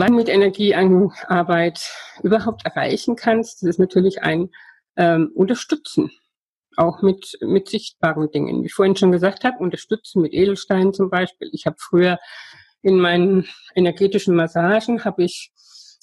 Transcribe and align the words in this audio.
Du 0.00 0.14
mit 0.14 0.30
Energiearbeit 0.30 1.92
überhaupt 2.22 2.64
erreichen 2.64 3.16
kannst, 3.16 3.62
das 3.62 3.68
ist 3.68 3.78
natürlich 3.78 4.22
ein 4.22 4.48
ähm, 4.96 5.30
Unterstützen 5.34 6.10
auch 6.76 7.02
mit, 7.02 7.36
mit 7.42 7.68
sichtbaren 7.68 8.30
Dingen. 8.30 8.62
Wie 8.62 8.66
ich 8.66 8.72
vorhin 8.72 8.96
schon 8.96 9.12
gesagt 9.12 9.44
habe, 9.44 9.58
unterstützen 9.58 10.22
mit 10.22 10.32
Edelsteinen 10.32 10.94
zum 10.94 11.10
Beispiel. 11.10 11.50
Ich 11.52 11.66
habe 11.66 11.76
früher 11.78 12.18
in 12.80 12.96
meinen 12.96 13.46
energetischen 13.74 14.34
Massagen 14.34 15.04
habe 15.04 15.24
ich 15.24 15.52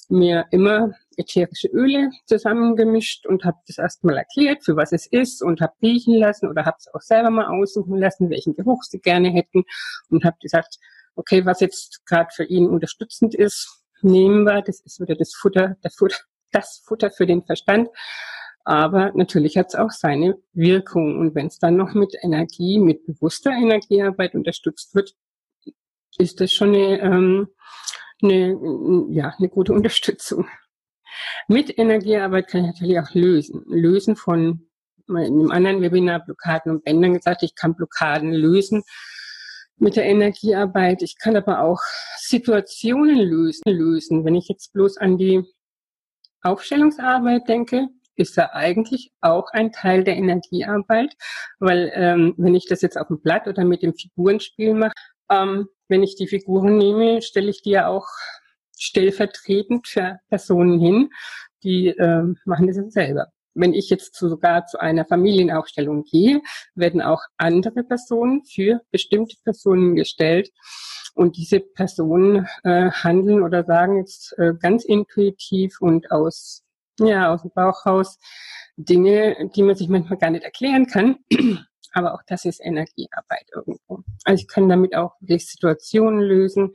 mir 0.08 0.46
immer 0.52 0.92
ätherische 1.16 1.66
Öle 1.68 2.10
zusammengemischt 2.26 3.26
und 3.26 3.44
habe 3.44 3.58
das 3.66 3.78
erstmal 3.78 4.18
erklärt, 4.18 4.64
für 4.64 4.76
was 4.76 4.92
es 4.92 5.06
ist 5.06 5.42
und 5.42 5.60
habe 5.60 5.74
riechen 5.82 6.14
lassen 6.14 6.48
oder 6.48 6.64
habe 6.64 6.76
es 6.78 6.86
auch 6.94 7.00
selber 7.00 7.30
mal 7.30 7.46
aussuchen 7.46 7.98
lassen, 7.98 8.30
welchen 8.30 8.54
Geruch 8.54 8.84
sie 8.84 9.00
gerne 9.00 9.30
hätten 9.30 9.64
und 10.08 10.24
habe 10.24 10.36
gesagt, 10.40 10.78
okay, 11.16 11.44
was 11.44 11.58
jetzt 11.58 12.06
gerade 12.06 12.30
für 12.32 12.44
ihn 12.44 12.68
unterstützend 12.68 13.34
ist, 13.34 13.78
nehmen 14.02 14.44
wir. 14.44 14.62
Das 14.62 14.80
ist 14.80 15.00
wieder 15.00 15.14
das 15.14 15.34
Futter, 15.34 15.76
der 15.82 15.90
Futter, 15.90 16.16
das 16.52 16.82
Futter 16.84 17.10
für 17.10 17.26
den 17.26 17.44
Verstand. 17.44 17.88
Aber 18.64 19.12
natürlich 19.14 19.56
hat 19.56 19.68
es 19.68 19.74
auch 19.74 19.90
seine 19.90 20.36
Wirkung. 20.52 21.18
Und 21.18 21.34
wenn 21.34 21.46
es 21.46 21.58
dann 21.58 21.76
noch 21.76 21.94
mit 21.94 22.14
Energie, 22.22 22.78
mit 22.78 23.06
bewusster 23.06 23.50
Energiearbeit 23.50 24.34
unterstützt 24.34 24.94
wird, 24.94 25.14
ist 26.18 26.40
das 26.40 26.52
schon 26.52 26.74
eine, 26.74 27.00
ähm, 27.00 27.48
eine, 28.22 29.06
ja, 29.10 29.34
eine 29.38 29.48
gute 29.48 29.72
Unterstützung. 29.72 30.46
Mit 31.46 31.78
Energiearbeit 31.78 32.48
kann 32.48 32.64
ich 32.64 32.72
natürlich 32.72 33.00
auch 33.00 33.14
lösen. 33.14 33.64
Lösen 33.66 34.16
von 34.16 34.68
in 35.08 35.16
einem 35.16 35.50
anderen 35.50 35.80
Webinar 35.80 36.22
Blockaden 36.22 36.70
und 36.70 36.84
Bändern 36.84 37.14
gesagt, 37.14 37.42
ich 37.42 37.54
kann 37.54 37.74
Blockaden 37.74 38.32
lösen 38.32 38.84
mit 39.78 39.96
der 39.96 40.04
Energiearbeit. 40.04 41.02
Ich 41.02 41.18
kann 41.18 41.36
aber 41.36 41.60
auch 41.60 41.80
Situationen 42.18 43.18
lösen, 43.18 43.70
lösen. 43.70 44.24
Wenn 44.24 44.34
ich 44.34 44.48
jetzt 44.48 44.72
bloß 44.72 44.96
an 44.98 45.18
die 45.18 45.42
Aufstellungsarbeit 46.42 47.48
denke, 47.48 47.88
ist 48.16 48.36
ja 48.36 48.50
eigentlich 48.52 49.12
auch 49.20 49.46
ein 49.52 49.72
Teil 49.72 50.04
der 50.04 50.16
Energiearbeit, 50.16 51.14
weil 51.60 51.90
ähm, 51.94 52.34
wenn 52.36 52.54
ich 52.54 52.66
das 52.66 52.82
jetzt 52.82 52.98
auf 52.98 53.08
dem 53.08 53.20
Blatt 53.20 53.46
oder 53.46 53.64
mit 53.64 53.82
dem 53.82 53.94
Figurenspiel 53.94 54.74
mache, 54.74 54.92
ähm, 55.30 55.68
wenn 55.88 56.02
ich 56.02 56.16
die 56.16 56.26
Figuren 56.26 56.76
nehme, 56.76 57.22
stelle 57.22 57.50
ich 57.50 57.62
die 57.62 57.70
ja 57.70 57.88
auch 57.88 58.06
stellvertretend 58.76 59.86
für 59.88 60.18
Personen 60.28 60.80
hin, 60.80 61.10
die 61.62 61.88
ähm, 61.88 62.36
machen 62.44 62.66
das 62.66 62.76
jetzt 62.76 62.92
selber. 62.92 63.28
Wenn 63.58 63.74
ich 63.74 63.90
jetzt 63.90 64.14
sogar 64.14 64.66
zu 64.66 64.80
einer 64.80 65.04
Familienaufstellung 65.04 66.04
gehe, 66.04 66.40
werden 66.74 67.02
auch 67.02 67.22
andere 67.36 67.82
Personen 67.82 68.44
für 68.44 68.80
bestimmte 68.90 69.36
Personen 69.42 69.96
gestellt. 69.96 70.50
Und 71.14 71.36
diese 71.36 71.60
Personen 71.60 72.46
äh, 72.62 72.90
handeln 72.90 73.42
oder 73.42 73.64
sagen 73.64 73.98
jetzt 73.98 74.38
äh, 74.38 74.54
ganz 74.60 74.84
intuitiv 74.84 75.80
und 75.80 76.12
aus 76.12 76.62
ja, 77.00 77.32
aus 77.32 77.42
dem 77.42 77.50
Bauch 77.54 77.86
raus 77.86 78.18
Dinge, 78.76 79.50
die 79.54 79.62
man 79.62 79.76
sich 79.76 79.88
manchmal 79.88 80.18
gar 80.18 80.30
nicht 80.30 80.44
erklären 80.44 80.86
kann. 80.86 81.16
Aber 81.92 82.14
auch 82.14 82.22
das 82.26 82.44
ist 82.44 82.60
Energiearbeit 82.60 83.46
irgendwo. 83.52 84.02
Also 84.24 84.42
ich 84.42 84.48
kann 84.48 84.68
damit 84.68 84.94
auch 84.94 85.14
Situationen 85.20 86.20
lösen, 86.20 86.74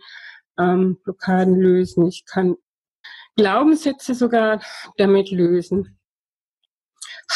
ähm, 0.58 0.98
Blockaden 1.04 1.56
lösen. 1.56 2.08
Ich 2.08 2.26
kann 2.26 2.56
Glaubenssätze 3.36 4.16
sogar 4.16 4.62
damit 4.98 5.32
lösen. 5.32 5.98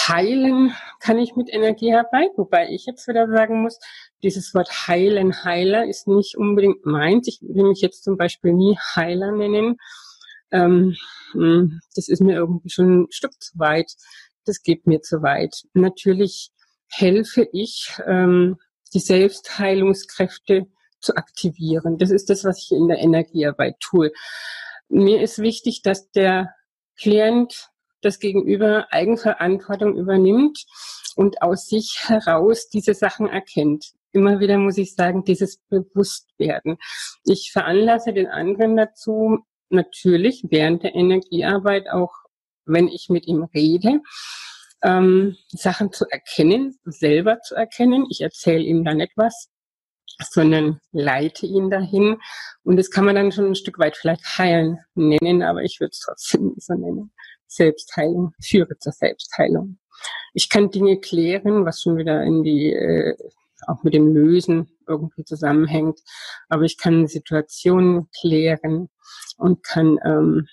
Heilen 0.08 0.74
kann 1.00 1.18
ich 1.18 1.36
mit 1.36 1.50
Energiearbeit, 1.50 2.32
wobei 2.38 2.70
ich 2.70 2.86
jetzt 2.86 3.08
wieder 3.08 3.28
sagen 3.28 3.62
muss, 3.62 3.80
dieses 4.24 4.54
Wort 4.54 4.88
Heilen, 4.88 5.44
Heiler 5.44 5.86
ist 5.86 6.08
nicht 6.08 6.38
unbedingt 6.38 6.86
meins. 6.86 7.28
Ich 7.28 7.40
will 7.42 7.66
mich 7.66 7.82
jetzt 7.82 8.04
zum 8.04 8.18
Beispiel 8.18 8.54
nie 8.54 8.78
Heiler 8.96 9.32
nennen, 9.32 9.78
ähm, 10.52 10.96
hm, 11.34 11.80
das 11.96 12.08
ist 12.08 12.22
mir 12.22 12.36
irgendwie 12.36 12.70
schon 12.70 13.04
ein 13.04 13.08
Stück 13.12 13.34
zu 13.42 13.58
weit. 13.60 13.92
Das 14.46 14.62
geht 14.62 14.88
mir 14.88 15.02
zu 15.02 15.22
weit. 15.22 15.64
Natürlich 15.74 16.52
helfe 16.90 17.48
ich, 17.52 17.92
ähm, 18.06 18.58
die 18.94 19.00
Selbstheilungskräfte 19.00 20.68
zu 21.02 21.16
aktivieren. 21.16 21.98
Das 21.98 22.12
ist 22.12 22.30
das, 22.30 22.44
was 22.46 22.64
ich 22.64 22.72
in 22.72 22.88
der 22.88 23.00
Energiearbeit 23.00 23.80
tue. 23.80 24.12
Mir 24.88 25.22
ist 25.22 25.40
wichtig, 25.40 25.82
dass 25.82 26.10
der 26.12 26.54
Klient 26.98 27.70
das 28.08 28.20
Gegenüber 28.20 28.88
Eigenverantwortung 28.92 29.96
übernimmt 29.98 30.66
und 31.16 31.42
aus 31.42 31.68
sich 31.68 32.04
heraus 32.08 32.70
diese 32.70 32.94
Sachen 32.94 33.28
erkennt. 33.28 33.92
Immer 34.12 34.40
wieder 34.40 34.58
muss 34.58 34.78
ich 34.78 34.96
sagen, 34.96 35.24
dieses 35.24 35.58
Bewusstwerden. 35.70 36.78
Ich 37.26 37.52
veranlasse 37.52 38.14
den 38.14 38.28
anderen 38.28 38.78
dazu, 38.78 39.40
natürlich 39.70 40.46
während 40.50 40.84
der 40.84 40.96
Energiearbeit 40.96 41.90
auch, 41.90 42.14
wenn 42.66 42.88
ich 42.88 43.10
mit 43.10 43.28
ihm 43.28 43.44
rede, 43.54 44.02
ähm, 44.82 45.36
Sachen 45.50 45.92
zu 45.92 46.06
erkennen, 46.10 46.78
selber 46.86 47.42
zu 47.42 47.56
erkennen. 47.56 48.06
Ich 48.10 48.22
erzähle 48.22 48.64
ihm 48.64 48.86
dann 48.86 49.00
etwas, 49.00 49.50
sondern 50.32 50.80
leite 50.92 51.46
ihn 51.46 51.70
dahin. 51.70 52.18
Und 52.64 52.78
das 52.78 52.90
kann 52.90 53.06
man 53.06 53.16
dann 53.16 53.32
schon 53.32 53.48
ein 53.48 53.56
Stück 53.56 53.80
weit 53.80 53.98
vielleicht 53.98 54.38
heilen 54.38 54.80
nennen, 54.96 55.44
aber 55.44 55.64
ich 55.64 55.80
würde 55.80 55.92
es 55.92 56.00
trotzdem 56.00 56.48
nicht 56.50 56.64
so 56.64 56.74
nennen. 56.74 57.12
Selbstheilung, 57.48 58.34
führe 58.42 58.78
zur 58.80 58.94
Selbstheilung. 58.94 59.78
Ich 60.34 60.50
kann 60.50 60.72
Dinge 60.72 61.00
klären, 61.00 61.66
was 61.66 61.82
schon 61.82 61.98
wieder 61.98 62.24
in 62.24 62.44
die, 62.44 62.74
äh, 62.74 63.16
auch 63.68 63.84
mit 63.84 63.94
dem 63.94 64.14
Lösen 64.14 64.70
irgendwie 64.88 65.24
zusammenhängt. 65.24 66.00
Aber 66.50 66.64
ich 66.64 66.78
kann 66.78 67.08
Situationen 67.08 68.10
klären 68.20 68.90
und 69.38 69.64
kann 69.64 70.00
ähm, 70.06 70.48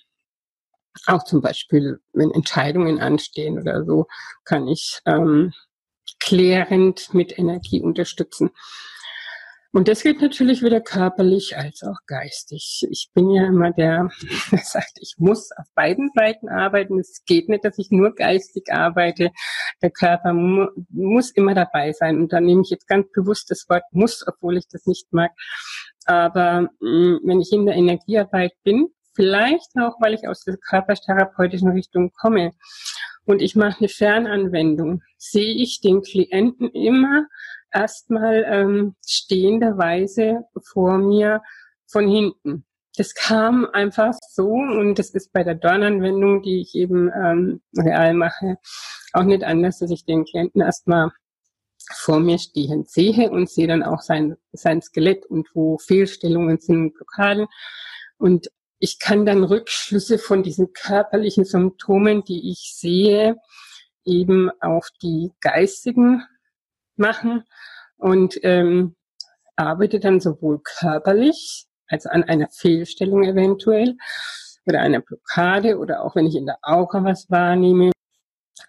auch 1.07 1.25
zum 1.25 1.41
Beispiel, 1.41 2.01
wenn 2.13 2.31
Entscheidungen 2.31 3.01
anstehen 3.01 3.59
oder 3.59 3.85
so, 3.85 4.07
kann 4.45 4.69
ich 4.69 5.01
ähm, 5.07 5.53
klärend 6.21 7.13
mit 7.13 7.39
Energie 7.39 7.83
unterstützen. 7.83 8.51
Und 9.75 9.89
das 9.89 10.05
geht 10.05 10.23
natürlich 10.23 10.63
wieder 10.63 10.81
körperlich 10.81 11.57
als 11.57 11.83
auch 11.83 11.99
geistig. 12.07 12.87
Ich 12.93 13.11
bin 13.13 13.29
ja 13.31 13.45
immer 13.49 13.73
der, 13.73 14.09
der 14.53 14.61
sagt, 14.61 14.99
ich 15.01 15.17
muss 15.19 15.51
auf 15.51 15.67
beiden 15.75 16.13
Seiten 16.15 16.49
arbeiten. 16.49 17.01
Es 17.01 17.25
geht 17.27 17.49
nicht, 17.49 17.65
dass 17.65 17.77
ich 17.79 17.91
nur 17.91 18.15
geistig 18.15 18.73
arbeite. 18.73 19.33
Der 19.83 19.91
Körper 19.91 20.33
mu 20.33 20.69
muss 20.91 21.33
immer 21.33 21.55
dabei 21.55 21.93
sein. 21.93 22.19
Und 22.19 22.33
da 22.33 22.41
nehme 22.41 22.63
ich 22.63 22.71
jetzt 22.71 22.87
ganz 22.87 23.11
bewusst 23.11 23.51
das 23.51 23.69
Wort 23.69 23.83
muss, 23.91 24.25
obwohl 24.29 24.59
ich 24.59 24.69
das 24.71 24.87
nicht 24.87 25.13
mag. 25.13 25.33
Aber 26.07 26.69
mh, 26.79 26.91
mm, 26.91 27.21
wenn 27.25 27.41
ich 27.41 27.51
in 27.51 27.67
der 27.67 27.75
Energiearbeit 27.75 28.53
bin, 28.63 28.91
vielleicht 29.17 29.73
auch, 29.77 30.01
weil 30.01 30.15
ich 30.15 30.29
aus 30.29 30.45
der 30.45 30.57
körpertherapeutischen 30.57 31.71
Richtung 31.71 32.13
komme 32.13 32.53
und 33.25 33.43
ich 33.43 33.57
mache 33.57 33.79
eine 33.81 33.89
Fernanwendung, 33.89 35.03
sehe 35.19 35.55
ich 35.55 35.81
den 35.81 36.03
Klienten 36.03 36.69
immer 36.71 37.27
erstmal 37.75 38.45
ähm, 38.49 38.95
stehenderweise 39.07 40.45
vor 40.73 40.99
mir 40.99 41.43
von 41.87 42.09
hinten. 42.09 42.65
Das 42.97 43.15
kam 43.15 43.67
einfach 43.73 44.15
so 44.31 44.49
und 44.49 44.99
das 44.99 45.11
ist 45.11 45.33
bei 45.33 45.43
der 45.43 45.57
Dornanwendung, 45.57 46.43
die 46.43 46.61
ich 46.61 46.75
eben 46.75 47.11
ähm, 47.13 47.61
real 47.77 48.15
mache, 48.15 48.57
auch 49.13 49.25
nicht 49.25 49.43
anders, 49.43 49.81
dass 49.81 49.91
ich 49.91 50.05
den 50.05 50.25
Klienten 50.25 50.61
erstmal 50.61 51.11
vor 51.93 52.21
mir 52.21 52.39
stehen 52.39 52.85
sehe 52.87 53.31
und 53.31 53.51
sehe 53.51 53.67
dann 53.67 53.83
auch 53.83 54.01
sein, 54.01 54.37
sein 54.53 54.81
Skelett 54.81 55.27
und 55.27 55.49
wo 55.55 55.77
Fehlstellungen 55.79 56.59
sind, 56.61 56.95
Blockaden. 56.95 57.47
Und 58.17 58.49
ich 58.79 58.99
kann 58.99 59.27
dann 59.27 59.45
Rückschlüsse 59.45 60.19
von 60.19 60.43
diesen 60.43 60.73
körperlichen 60.73 61.45
Symptomen, 61.45 62.25
die 62.25 62.51
ich 62.51 62.75
sehe, 62.77 63.37
eben 64.05 64.51
auf 64.61 64.89
die 65.03 65.33
geistigen 65.41 66.23
machen 66.99 67.45
und 67.97 68.39
ähm, 68.43 68.97
arbeite 69.57 70.01
dann 70.01 70.21
sowohl 70.21 70.61
körperlich, 70.63 71.67
also 71.89 72.09
an 72.09 72.25
einer 72.25 72.49
Fehlstellung 72.49 73.25
eventuell 73.25 73.97
oder 74.67 74.81
einer 74.81 75.01
Blockade 75.01 75.79
oder 75.79 76.03
auch 76.05 76.17
wenn 76.17 76.27
ich 76.27 76.37
in 76.37 76.47
der 76.47 76.59
Aura 76.63 77.05
was 77.05 77.31
wahrnehme, 77.31 77.93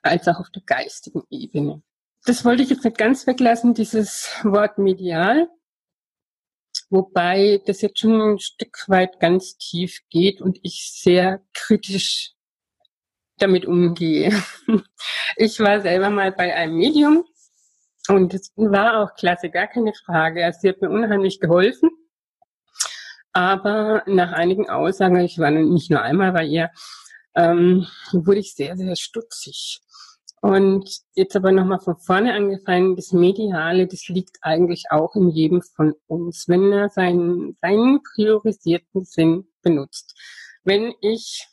als 0.01 0.27
auch 0.27 0.39
auf 0.39 0.49
der 0.49 0.63
geistigen 0.65 1.23
Ebene. 1.29 1.81
Das 2.25 2.43
wollte 2.43 2.63
ich 2.63 2.69
jetzt 2.69 2.83
nicht 2.83 2.97
ganz 2.97 3.27
weglassen, 3.27 3.73
dieses 3.73 4.29
Wort 4.43 4.77
medial, 4.77 5.47
wobei 6.89 7.61
das 7.65 7.81
jetzt 7.81 7.99
schon 7.99 8.19
ein 8.19 8.39
Stück 8.39 8.85
weit 8.87 9.19
ganz 9.19 9.57
tief 9.57 9.99
geht 10.09 10.41
und 10.41 10.59
ich 10.63 10.91
sehr 10.93 11.41
kritisch 11.53 12.33
damit 13.37 13.65
umgehe. 13.65 14.31
Ich 15.37 15.59
war 15.59 15.81
selber 15.81 16.09
mal 16.09 16.31
bei 16.31 16.55
einem 16.55 16.77
Medium 16.77 17.25
und 18.09 18.33
es 18.33 18.51
war 18.55 19.01
auch 19.01 19.15
klasse, 19.15 19.49
gar 19.49 19.67
keine 19.67 19.93
Frage. 19.93 20.45
Also 20.45 20.59
sie 20.61 20.69
hat 20.69 20.81
mir 20.81 20.89
unheimlich 20.89 21.39
geholfen. 21.39 21.89
Aber 23.33 24.03
nach 24.05 24.31
einigen 24.31 24.69
Aussagen, 24.69 25.19
ich 25.19 25.39
war 25.39 25.51
nicht 25.51 25.91
nur 25.91 26.01
einmal 26.01 26.31
bei 26.31 26.45
ihr, 26.45 26.71
ähm, 27.35 27.85
wurde 28.13 28.39
ich 28.39 28.55
sehr, 28.55 28.77
sehr 28.77 28.95
stutzig. 28.95 29.81
Und 30.41 31.01
jetzt 31.15 31.35
aber 31.35 31.51
nochmal 31.51 31.79
von 31.79 31.97
vorne 31.97 32.33
angefangen, 32.33 32.95
das 32.95 33.11
Mediale, 33.11 33.87
das 33.87 34.07
liegt 34.07 34.37
eigentlich 34.41 34.85
auch 34.91 35.15
in 35.15 35.29
jedem 35.29 35.61
von 35.61 35.95
uns, 36.07 36.47
wenn 36.47 36.71
er 36.71 36.89
seinen, 36.89 37.57
seinen 37.61 38.03
priorisierten 38.03 39.05
Sinn 39.05 39.47
benutzt. 39.63 40.15
wenn 40.63 40.93
ich 41.01 41.47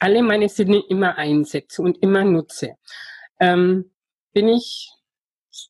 alle 0.00 0.22
meine 0.22 0.48
Sinne 0.48 0.82
immer 0.88 1.16
einsetze 1.16 1.80
und 1.80 2.02
immer 2.02 2.24
nutze, 2.24 2.76
ähm, 3.40 3.90
bin 4.32 4.48
ich 4.48 4.90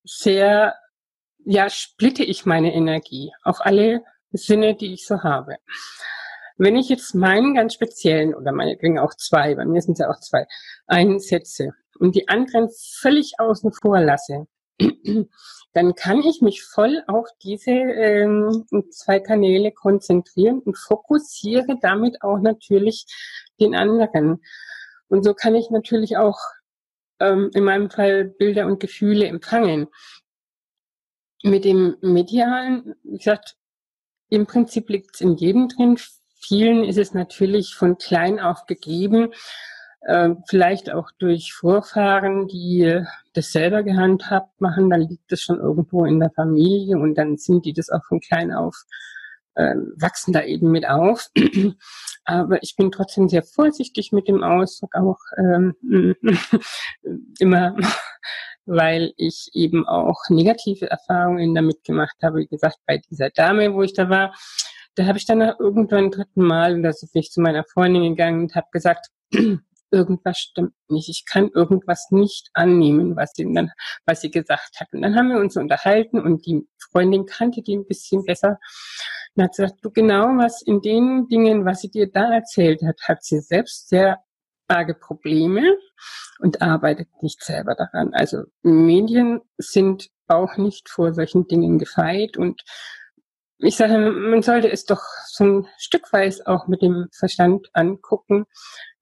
sehr, 0.04 0.74
ja, 1.44 1.68
splitte 1.70 2.24
ich 2.24 2.46
meine 2.46 2.74
Energie 2.74 3.32
auf 3.42 3.60
alle 3.60 4.04
Sinne, 4.32 4.74
die 4.74 4.94
ich 4.94 5.06
so 5.06 5.22
habe. 5.22 5.56
Wenn 6.56 6.76
ich 6.76 6.88
jetzt 6.88 7.14
meinen 7.14 7.54
ganz 7.54 7.74
speziellen 7.74 8.34
oder 8.34 8.52
meinetwegen 8.52 8.98
auch 8.98 9.14
zwei, 9.14 9.54
bei 9.54 9.64
mir 9.64 9.82
sind 9.82 9.94
es 9.94 9.98
ja 9.98 10.10
auch 10.10 10.20
zwei, 10.20 10.46
einsetze 10.86 11.72
und 11.98 12.14
die 12.14 12.28
anderen 12.28 12.68
völlig 13.00 13.34
außen 13.38 13.72
vor 13.72 14.00
lasse, 14.00 14.46
dann 15.72 15.94
kann 15.94 16.20
ich 16.20 16.40
mich 16.40 16.62
voll 16.62 17.02
auf 17.08 17.28
diese 17.42 17.70
ähm, 17.70 18.64
zwei 18.90 19.20
Kanäle 19.20 19.72
konzentrieren 19.72 20.60
und 20.60 20.78
fokussiere 20.78 21.78
damit 21.80 22.22
auch 22.22 22.38
natürlich 22.38 23.06
den 23.60 23.74
anderen. 23.74 24.40
Und 25.08 25.24
so 25.24 25.34
kann 25.34 25.54
ich 25.54 25.70
natürlich 25.70 26.16
auch 26.16 26.38
ähm, 27.20 27.50
in 27.54 27.64
meinem 27.64 27.90
Fall 27.90 28.24
Bilder 28.24 28.66
und 28.66 28.80
Gefühle 28.80 29.26
empfangen. 29.26 29.88
Mit 31.42 31.64
dem 31.64 31.96
Medialen, 32.00 32.94
wie 33.02 33.18
gesagt, 33.18 33.56
im 34.30 34.46
Prinzip 34.46 34.88
liegt 34.88 35.14
es 35.14 35.20
in 35.20 35.36
jedem 35.36 35.68
drin. 35.68 35.98
Vielen 36.40 36.84
ist 36.84 36.98
es 36.98 37.14
natürlich 37.14 37.74
von 37.74 37.98
klein 37.98 38.40
auf 38.40 38.66
gegeben, 38.66 39.32
äh, 40.00 40.30
vielleicht 40.48 40.92
auch 40.92 41.10
durch 41.18 41.52
Vorfahren, 41.54 42.46
die 42.48 43.02
das 43.32 43.52
selber 43.52 43.82
gehandhabt 43.82 44.60
machen, 44.60 44.90
dann 44.90 45.02
liegt 45.02 45.32
es 45.32 45.42
schon 45.42 45.58
irgendwo 45.58 46.04
in 46.04 46.20
der 46.20 46.30
Familie 46.30 46.98
und 46.98 47.14
dann 47.14 47.36
sind 47.36 47.64
die 47.64 47.72
das 47.72 47.90
auch 47.90 48.04
von 48.04 48.20
klein 48.20 48.52
auf, 48.52 48.76
äh, 49.54 49.74
wachsen 49.96 50.32
da 50.32 50.42
eben 50.42 50.70
mit 50.70 50.88
auf. 50.88 51.30
Aber 52.24 52.62
ich 52.62 52.74
bin 52.76 52.90
trotzdem 52.90 53.28
sehr 53.28 53.42
vorsichtig 53.42 54.12
mit 54.12 54.28
dem 54.28 54.42
Ausdruck, 54.42 54.94
auch 54.94 55.18
ähm, 55.36 55.74
immer, 57.38 57.76
weil 58.66 59.12
ich 59.16 59.50
eben 59.52 59.86
auch 59.86 60.20
negative 60.30 60.90
Erfahrungen 60.90 61.54
damit 61.54 61.84
gemacht 61.84 62.16
habe. 62.22 62.38
Wie 62.38 62.46
gesagt, 62.46 62.78
bei 62.86 62.98
dieser 63.10 63.30
Dame, 63.30 63.74
wo 63.74 63.82
ich 63.82 63.92
da 63.92 64.08
war, 64.08 64.34
da 64.94 65.06
habe 65.06 65.18
ich 65.18 65.26
dann 65.26 65.40
irgendwann 65.40 66.10
dritten 66.10 66.42
Mal, 66.42 66.78
oder 66.78 66.92
so 66.92 67.06
bin 67.12 67.20
ich 67.20 67.30
zu 67.30 67.40
meiner 67.40 67.64
Freundin 67.64 68.02
gegangen 68.02 68.42
und 68.42 68.54
habe 68.54 68.68
gesagt, 68.72 69.08
irgendwas 69.90 70.38
stimmt 70.38 70.74
nicht. 70.88 71.08
Ich 71.08 71.24
kann 71.24 71.50
irgendwas 71.54 72.08
nicht 72.10 72.50
annehmen, 72.52 73.16
was 73.16 73.32
sie 73.34 73.46
dann, 73.52 73.70
was 74.06 74.20
sie 74.20 74.30
gesagt 74.30 74.80
hat. 74.80 74.88
Und 74.92 75.02
dann 75.02 75.14
haben 75.14 75.30
wir 75.30 75.38
uns 75.38 75.56
unterhalten 75.56 76.20
und 76.20 76.46
die 76.46 76.66
Freundin 76.90 77.26
kannte 77.26 77.62
die 77.62 77.76
ein 77.76 77.86
bisschen 77.86 78.24
besser. 78.24 78.58
Und 79.36 79.42
hat 79.42 79.56
gesagt, 79.56 79.78
du 79.82 79.90
genau 79.90 80.26
was 80.38 80.62
in 80.62 80.80
den 80.80 81.28
Dingen, 81.28 81.64
was 81.64 81.80
sie 81.80 81.90
dir 81.90 82.10
da 82.10 82.32
erzählt 82.32 82.82
hat, 82.82 83.00
hat 83.08 83.24
sie 83.24 83.40
selbst 83.40 83.88
sehr 83.88 84.18
arge 84.68 84.94
Probleme 84.94 85.76
und 86.38 86.62
arbeitet 86.62 87.08
nicht 87.20 87.42
selber 87.42 87.74
daran. 87.74 88.14
Also 88.14 88.44
Medien 88.62 89.40
sind 89.58 90.08
auch 90.28 90.56
nicht 90.56 90.88
vor 90.88 91.12
solchen 91.14 91.46
Dingen 91.46 91.78
gefeit 91.78 92.36
und 92.36 92.62
ich 93.58 93.76
sage, 93.76 93.98
man 93.98 94.42
sollte 94.42 94.70
es 94.70 94.84
doch 94.84 95.02
so 95.26 95.44
ein 95.44 95.68
Stückweise 95.78 96.46
auch 96.46 96.66
mit 96.66 96.82
dem 96.82 97.08
Verstand 97.12 97.68
angucken. 97.72 98.46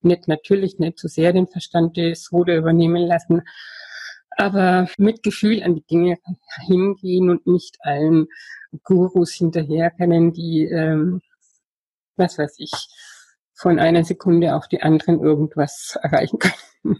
Nicht 0.01 0.27
natürlich 0.27 0.79
nicht 0.79 0.99
zu 0.99 1.07
so 1.07 1.13
sehr 1.13 1.33
den 1.33 1.47
Verstand 1.47 1.97
des 1.97 2.31
Ruder 2.31 2.55
übernehmen 2.55 3.05
lassen, 3.05 3.41
aber 4.37 4.87
mit 4.97 5.23
Gefühl 5.23 5.63
an 5.63 5.75
die 5.75 5.85
Dinge 5.85 6.17
hingehen 6.65 7.29
und 7.29 7.47
nicht 7.47 7.77
allen 7.81 8.27
Gurus 8.83 9.33
hinterherrennen, 9.33 10.33
die, 10.33 10.65
ähm, 10.65 11.21
was 12.15 12.37
weiß 12.37 12.55
ich, 12.57 12.71
von 13.53 13.79
einer 13.79 14.03
Sekunde 14.03 14.55
auf 14.55 14.67
die 14.67 14.81
anderen 14.81 15.21
irgendwas 15.21 15.97
erreichen 16.01 16.39
können. 16.39 16.99